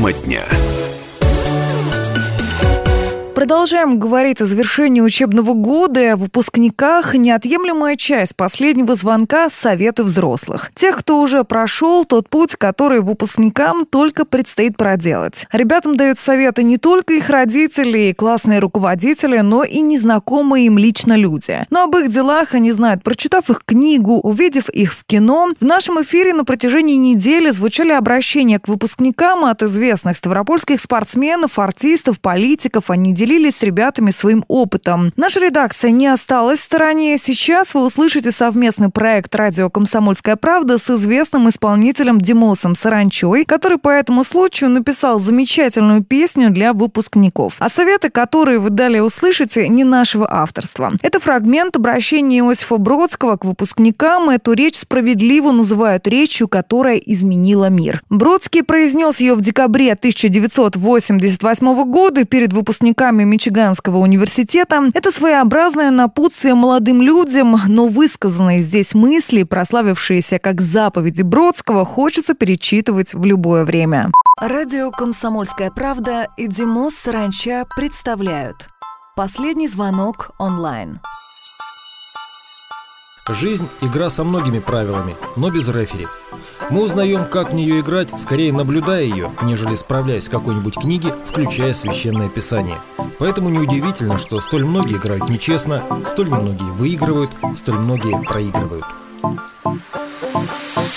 [0.00, 0.69] Тема дня.
[3.40, 7.14] Продолжаем говорить о завершении учебного года и о выпускниках.
[7.14, 10.70] Неотъемлемая часть последнего звонка– советы взрослых.
[10.74, 15.46] Тех, кто уже прошел тот путь, который выпускникам только предстоит проделать.
[15.52, 21.14] Ребятам дают советы не только их родители и классные руководители, но и незнакомые им лично
[21.14, 21.66] люди.
[21.70, 25.48] Но об их делах они знают, прочитав их книгу, увидев их в кино.
[25.58, 32.20] В нашем эфире на протяжении недели звучали обращения к выпускникам от известных ставропольских спортсменов, артистов,
[32.20, 32.90] политиков.
[32.90, 35.12] Они делились с ребятами своим опытом.
[35.16, 37.16] Наша редакция не осталась в стороне.
[37.16, 43.88] Сейчас вы услышите совместный проект «Радио Комсомольская правда» с известным исполнителем Димосом Саранчой, который по
[43.88, 47.54] этому случаю написал замечательную песню для выпускников.
[47.58, 50.92] А советы, которые вы далее услышите, не нашего авторства.
[51.02, 54.30] Это фрагмент обращения Иосифа Бродского к выпускникам.
[54.30, 58.02] Эту речь справедливо называют речью, которая изменила мир.
[58.10, 64.82] Бродский произнес ее в декабре 1988 года перед выпускниками выпускниками Мичиганского университета.
[64.94, 73.14] Это своеобразное напутствие молодым людям, но высказанные здесь мысли, прославившиеся как заповеди Бродского, хочется перечитывать
[73.14, 74.10] в любое время.
[74.40, 78.68] Радио «Комсомольская правда» и Димос Саранча представляют
[79.16, 80.98] «Последний звонок онлайн».
[83.28, 86.06] Жизнь– игра со многими правилами, но без рефери.
[86.70, 91.74] Мы узнаем, как в нее играть, скорее наблюдая ее, нежели справляясь в какой-нибудь книге, включая
[91.74, 92.78] священное писание.
[93.18, 98.84] Поэтому неудивительно, что столь многие играют нечестно, столь немногие выигрывают, столь многие проигрывают.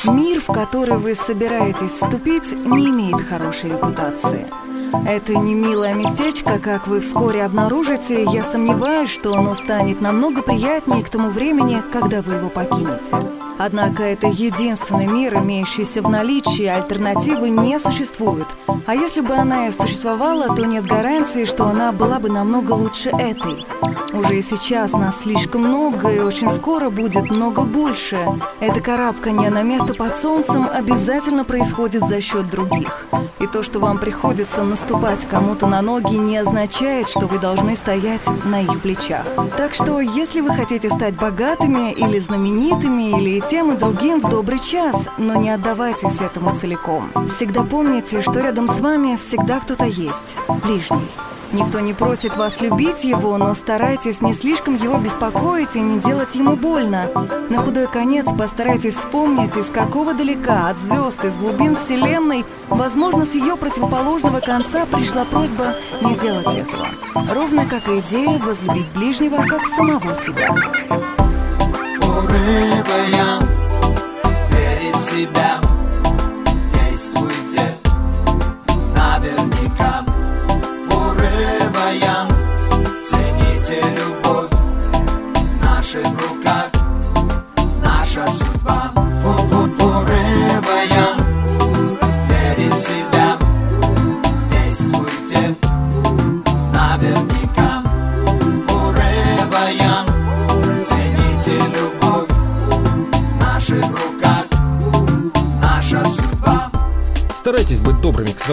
[0.05, 4.47] Мир, в который вы собираетесь вступить, не имеет хорошей репутации–
[5.05, 8.23] это не милое местечко, как вы вскоре обнаружите.
[8.23, 13.15] Я сомневаюсь, что оно станет намного приятнее к тому времени, когда вы его покинете.
[13.57, 18.47] Однако это единственный мир, имеющийся в наличии, альтернативы не существует.
[18.85, 23.09] А если бы она и существовала, то нет гарантии, что она была бы намного лучше
[23.09, 23.65] этой.
[24.13, 28.19] Уже и сейчас нас слишком много, и очень скоро будет много больше.
[28.59, 33.05] Это карабкание на место под солнцем обязательно происходит за счет других.
[33.39, 38.27] И то, что вам приходится наступать кому-то на ноги, не означает, что вы должны стоять
[38.45, 39.25] на их плечах.
[39.57, 44.59] Так что, если вы хотите стать богатыми или знаменитыми, или тем и другим в добрый
[44.59, 47.09] час, но не отдавайтесь этому целиком.
[47.29, 51.09] Всегда помните, что рядом с вами всегда кто-то есть, ближний.
[51.53, 56.33] Никто не просит вас любить его, но старайтесь не слишком его беспокоить и не делать
[56.33, 57.09] ему больно.
[57.49, 63.35] На худой конец постарайтесь вспомнить, из какого далека, от звезд, из глубин Вселенной, возможно, с
[63.35, 66.87] ее противоположного конца пришла просьба не делать этого.
[67.31, 70.49] Ровно как и идея возлюбить ближнего, как самого себя.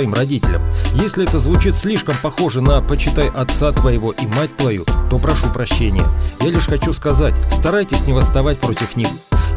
[0.00, 0.62] Своим родителям.
[0.94, 6.06] Если это звучит слишком похоже на «почитай отца твоего и мать твою», то прошу прощения.
[6.40, 9.08] Я лишь хочу сказать, старайтесь не восставать против них.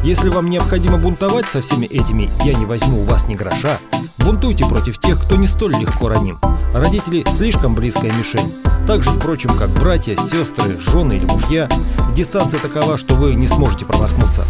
[0.04, 3.78] Если вам необходимо бунтовать со всеми этими «я не возьму у вас ни гроша»,
[4.18, 6.38] бунтуйте против тех, кто не столь легко раним.
[6.74, 8.52] Родители– слишком близкая мишень.
[8.86, 11.70] Так же, впрочем, как братья, сестры, жены или мужья.
[12.14, 14.44] Дистанция такова, что вы не сможете промахнуться.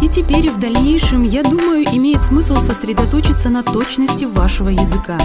[0.00, 5.18] И теперь в дальнейшем, я думаю, имеет смысл сосредоточиться на точности вашего языка.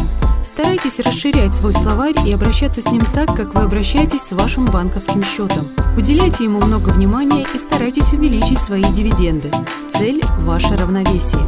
[0.43, 5.23] Старайтесь расширять свой словарь и обращаться с ним так, как вы обращаетесь с вашим банковским
[5.23, 5.67] счетом.
[5.97, 9.51] Уделяйте ему много внимания и старайтесь увеличить свои дивиденды.
[9.91, 11.41] Цель– ваше равновесие.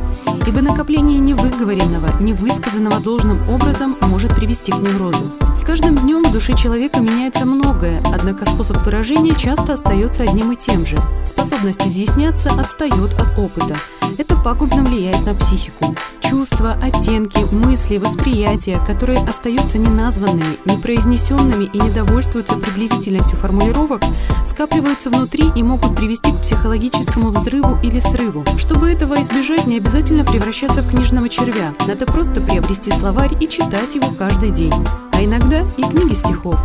[0.48, 5.32] Ибо накопление невыговоренного, невысказанного должным образом может привести к неврозу.
[5.56, 10.56] С каждым днем в душе человека меняется многое, однако способ выражения часто остается одним и
[10.56, 10.98] тем же.
[11.26, 13.76] Способность изъясняться отстает от опыта.
[14.18, 15.96] Это пагубно влияет на психику.
[16.22, 24.02] Чувства, оттенки, мысли, восприятия, которые остаются неназванными, непроизнесенными и недовольствуются приблизительностью формулировок,
[24.46, 28.46] скапливаются внутри и могут привести к психологическому взрыву или срыву.
[28.58, 31.74] Чтобы этого избежать, не обязательно превращаться в книжного червя.
[31.88, 34.74] Надо просто приобрести словарь и читать его каждый день.
[35.14, 36.60] А иногда и книги стихов.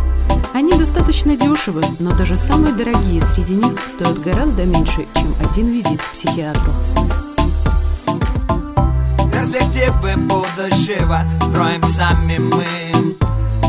[0.53, 6.01] Они достаточно дешевы, но даже самые дорогие среди них стоят гораздо меньше, чем один визит
[6.01, 6.73] к психиатру.
[9.31, 12.65] Перспективы будущего строим сами мы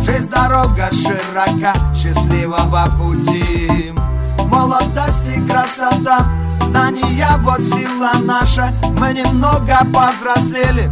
[0.04, 3.92] Жизнь дорога широка, счастливого пути
[4.46, 6.26] Молодость и красота,
[6.68, 8.72] знания вот сила наша.
[8.98, 10.90] Мы немного повзрослели,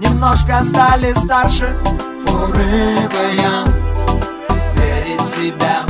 [0.00, 1.74] немножко стали старше.
[4.76, 5.84] Верить в себя.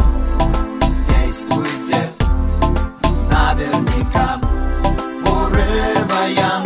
[1.08, 2.10] Действуйте
[3.30, 4.40] наверняка.
[5.24, 6.65] Forever